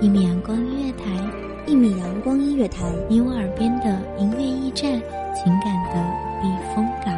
[0.00, 1.04] 一米阳光音乐台，
[1.66, 4.98] 一米阳光音乐台，你我耳边的音乐驿站，
[5.34, 6.02] 情感的
[6.40, 7.14] 避风港。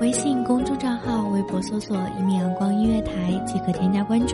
[0.00, 3.12] 微信公众账号、微博搜索“一米阳光音乐台”
[3.46, 4.15] 即可添加关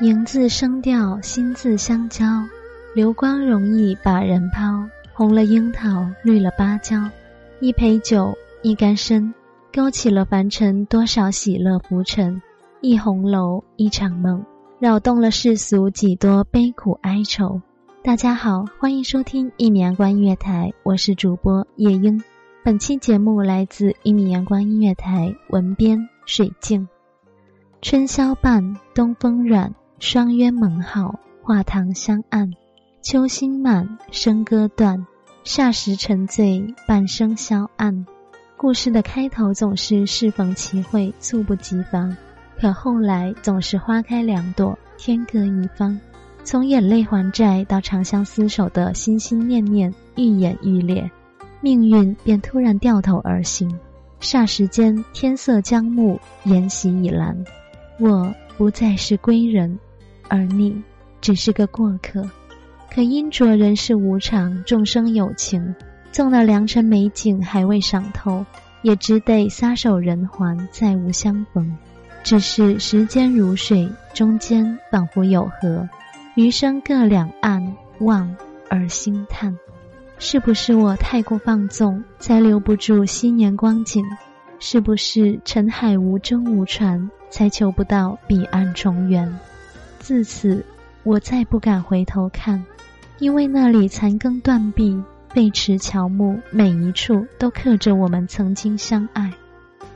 [0.00, 2.24] 言字声调，心字相交，
[2.94, 4.88] 流光容易把人抛。
[5.12, 7.10] 红了樱桃，绿了芭蕉，
[7.60, 9.34] 一杯酒，一竿身，
[9.70, 12.40] 勾起了凡尘多少喜乐浮沉。
[12.80, 14.42] 一红楼，一场梦，
[14.78, 17.60] 扰动了世俗几多悲苦哀愁。
[18.02, 22.24] 大家好，欢迎收听一米阳光音乐台，我是主播夜莺。
[22.64, 26.88] 本期节目来自一米阳光音乐台，文编水静。
[27.82, 29.74] 春宵半，东风软。
[30.00, 32.50] 双鸳盟好，画堂相按。
[33.02, 35.06] 秋心满，笙歌断。
[35.44, 38.06] 霎时沉醉，半生消暗。
[38.56, 42.16] 故事的开头总是适逢其会，猝不及防；
[42.58, 46.00] 可后来总是花开两朵，天各一方。
[46.44, 51.10] 从眼泪还债到长相厮守的心心念念，愈演愈烈，
[51.60, 53.78] 命运便突然掉头而行。
[54.18, 57.36] 霎时间，天色将暮，筵席已阑，
[57.98, 59.78] 我不再是归人。
[60.30, 60.82] 而你
[61.20, 62.30] 只是个过客，
[62.90, 65.74] 可因着人世无常，众生有情，
[66.12, 68.46] 纵那良辰美景还未赏透，
[68.82, 71.76] 也只得撒手人寰，再无相逢。
[72.22, 75.88] 只是时间如水，中间仿佛有河，
[76.36, 78.36] 余生各两岸，望
[78.68, 79.58] 而心叹。
[80.18, 84.04] 是不是我太过放纵，才留不住昔年光景？
[84.60, 89.40] 是不是尘海无舟无船，才求不到彼岸重圆？
[90.10, 90.64] 自此，
[91.04, 92.64] 我再不敢回头看，
[93.20, 99.32] 因为那里残羹断壁、废池乔木，每一处都刻着我们曾经相爱。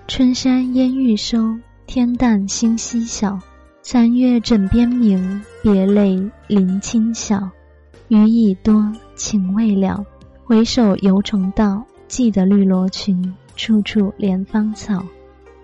[0.07, 1.59] 春山烟欲收，
[1.89, 3.41] 天淡星稀小。
[3.83, 7.51] 残月枕边明，别泪临清晓。
[8.07, 10.07] 雨已多，情未了，
[10.45, 11.85] 回首犹重道。
[12.07, 15.05] 记得绿罗裙，处处怜芳草。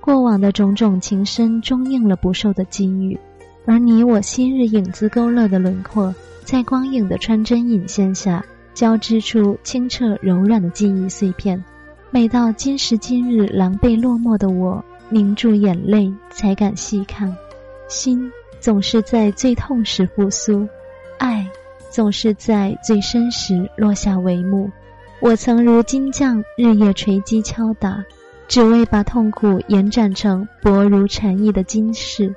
[0.00, 3.16] 过往的种种情深，终应了不寿的机遇。
[3.66, 8.44] 而你我昔日影子勾勒的轮廓，在光影的穿针引线下，
[8.74, 11.62] 交织出清澈柔软的记忆碎片。
[12.10, 17.36] 每到今时今日狼狈落寞的我，凝住眼泪才敢细看。
[17.88, 20.66] 心总是在最痛时复苏，
[21.18, 21.48] 爱
[21.90, 24.70] 总是在最深时落下帷幕。
[25.20, 28.04] 我曾如金匠，日夜锤击敲打，
[28.48, 32.34] 只为把痛苦延展成薄如蝉翼的金饰。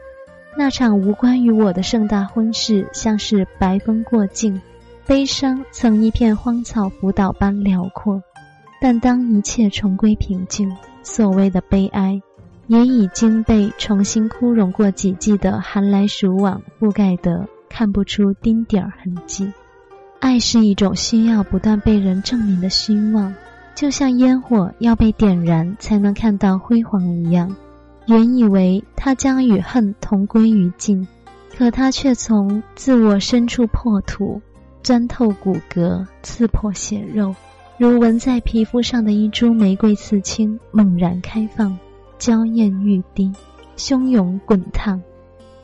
[0.56, 4.62] 那场无关于我的盛大婚事，像是白风过境，
[5.08, 8.22] 悲伤曾一片荒草浮岛般辽阔。
[8.80, 12.22] 但当一切重归平静，所谓的悲哀，
[12.68, 19.52] 也已经被重新枯荣过几季的寒来暑往覆盖得看不出丁点儿痕迹。
[20.20, 23.34] 爱是一种需要不断被人证明的希望，
[23.74, 27.56] 就像烟火要被点燃才能看到辉煌一样。
[28.06, 31.08] 原以为他将与恨同归于尽，
[31.56, 34.42] 可他却从自我深处破土，
[34.82, 37.34] 钻透骨骼，刺破血肉，
[37.78, 41.78] 如纹在皮肤上的一株玫瑰刺青猛然开放，
[42.18, 43.32] 娇艳欲滴，
[43.78, 45.02] 汹涌滚烫。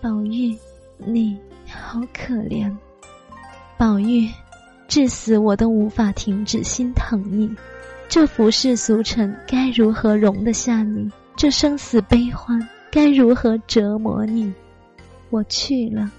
[0.01, 0.55] 宝玉，
[0.97, 1.37] 你
[1.67, 2.73] 好可怜。
[3.77, 4.29] 宝玉，
[4.87, 7.53] 至死我都无法停止心疼你。
[8.07, 11.11] 这浮世俗尘该如何容得下你？
[11.39, 14.53] 这生死悲欢该如何折磨你？
[15.29, 16.11] 我去了，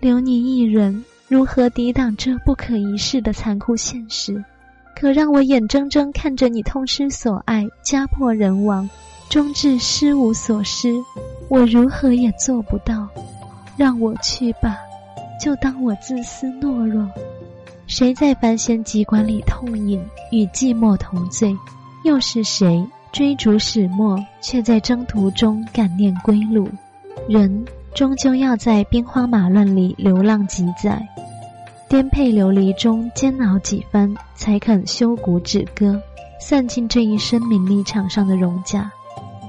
[0.00, 4.42] 留你一人，如何抵挡这不可一世的残酷现实？
[4.96, 8.88] 可让我眼睁睁看着你痛失所爱，家破人亡，
[9.28, 10.94] 终至失无所失，
[11.50, 13.06] 我如何也做不到。
[13.76, 14.78] 让我去吧，
[15.38, 17.06] 就当我自私懦弱。
[17.86, 21.54] 谁在凡弦急馆里痛饮，与寂寞同醉？
[22.04, 22.82] 又是谁
[23.12, 26.66] 追逐始末，却在征途中感念归路？
[27.28, 27.64] 人
[27.94, 31.06] 终究要在兵荒马乱里流浪几载，
[31.90, 36.00] 颠沛流离中煎熬几番，才肯修骨止戈，
[36.40, 38.90] 散尽这一生名利场上的荣甲。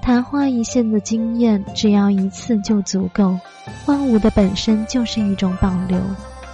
[0.02, 3.40] 昙花一现的经验，只要一次就足够。
[3.86, 5.98] 荒芜的本身就是一种保留。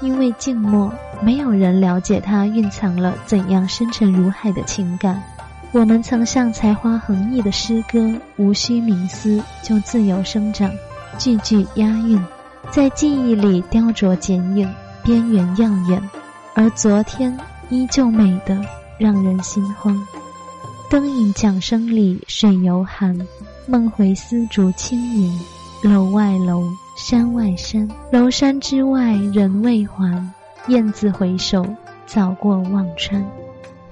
[0.02, 5.22] 因为静默，没有人了解它蕴藏了怎样深沉如海的情感。
[5.72, 10.72] 我们曾像才华横溢的诗歌，无需冥思就自由生长，
[11.20, 12.20] 句句押韵，
[12.72, 14.68] 在记忆里雕琢剪影，
[15.04, 16.02] 边缘耀眼。
[16.56, 17.38] 而昨天
[17.70, 18.60] 依旧美得
[18.98, 19.96] 让人心慌。
[20.90, 23.16] 灯影桨声里水犹寒，
[23.68, 25.40] 梦回丝竹轻盈，
[25.84, 26.64] 楼外楼。
[26.98, 30.28] 山外山，楼山之外人未还。
[30.68, 31.66] 雁字回首，
[32.06, 33.24] 早过忘川。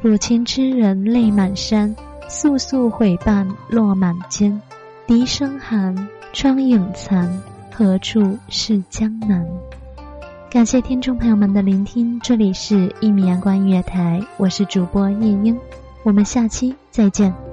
[0.02, 1.96] 抚琴痴人泪满衫，
[2.30, 4.62] 簌簌悔瓣落满肩。
[5.08, 7.42] 笛声寒，窗影残，
[7.72, 9.44] 何处是江南？
[10.52, 15.58] 感谢听众朋友们的聆听，这里是一米阳光音乐台，我是主播夜莺，
[16.04, 17.47] 我们下期再见。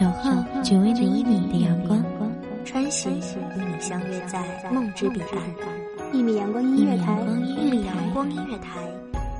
[0.00, 0.32] 守候
[0.62, 2.02] 只为那一米的阳光，
[2.64, 4.42] 穿行与你相约在
[4.72, 6.10] 梦之彼岸。
[6.10, 8.80] 一米阳光音乐台，一米阳光音乐台，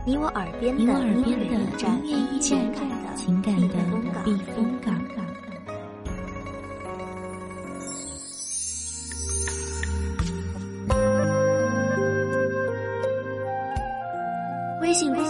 [0.04, 1.98] 你我耳边的音乐驿站，
[3.16, 3.74] 情感的
[4.22, 4.94] 避风港。